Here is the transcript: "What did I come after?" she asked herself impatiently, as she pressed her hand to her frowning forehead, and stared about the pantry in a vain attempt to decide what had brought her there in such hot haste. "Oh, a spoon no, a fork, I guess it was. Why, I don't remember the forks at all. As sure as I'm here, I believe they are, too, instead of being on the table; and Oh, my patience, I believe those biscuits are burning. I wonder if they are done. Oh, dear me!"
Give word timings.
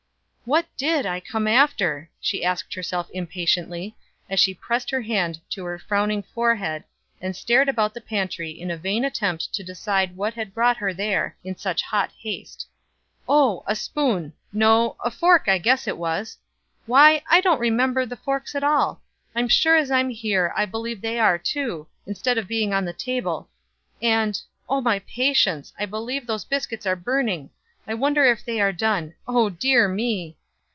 "What 0.43 0.65
did 0.75 1.05
I 1.05 1.21
come 1.21 1.47
after?" 1.47 2.09
she 2.19 2.43
asked 2.43 2.73
herself 2.73 3.09
impatiently, 3.13 3.95
as 4.29 4.37
she 4.37 4.53
pressed 4.53 4.89
her 4.89 4.99
hand 4.99 5.39
to 5.51 5.63
her 5.63 5.79
frowning 5.79 6.23
forehead, 6.23 6.83
and 7.21 7.33
stared 7.37 7.69
about 7.69 7.93
the 7.93 8.01
pantry 8.01 8.49
in 8.51 8.69
a 8.69 8.75
vain 8.75 9.05
attempt 9.05 9.53
to 9.53 9.63
decide 9.63 10.17
what 10.17 10.33
had 10.33 10.53
brought 10.53 10.75
her 10.75 10.93
there 10.93 11.37
in 11.41 11.55
such 11.55 11.81
hot 11.83 12.11
haste. 12.19 12.67
"Oh, 13.29 13.63
a 13.65 13.77
spoon 13.77 14.33
no, 14.51 14.97
a 15.05 15.09
fork, 15.09 15.45
I 15.47 15.57
guess 15.57 15.87
it 15.87 15.97
was. 15.97 16.37
Why, 16.85 17.23
I 17.29 17.39
don't 17.39 17.61
remember 17.61 18.05
the 18.05 18.17
forks 18.17 18.53
at 18.53 18.63
all. 18.63 19.01
As 19.33 19.53
sure 19.53 19.77
as 19.77 19.89
I'm 19.89 20.09
here, 20.09 20.51
I 20.57 20.65
believe 20.65 20.99
they 20.99 21.17
are, 21.17 21.37
too, 21.37 21.87
instead 22.05 22.37
of 22.37 22.49
being 22.49 22.73
on 22.73 22.83
the 22.83 22.91
table; 22.93 23.47
and 24.01 24.41
Oh, 24.67 24.81
my 24.81 24.99
patience, 24.99 25.71
I 25.79 25.85
believe 25.85 26.27
those 26.27 26.43
biscuits 26.43 26.85
are 26.85 26.95
burning. 26.97 27.51
I 27.87 27.93
wonder 27.93 28.25
if 28.25 28.43
they 28.45 28.59
are 28.59 28.73
done. 28.73 29.15
Oh, 29.27 29.49
dear 29.49 29.87
me!" 29.87 30.37